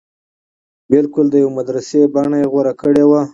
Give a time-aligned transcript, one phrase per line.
[0.91, 3.21] بلکل د يوې مدرسې بنه يې غوره کړې وه.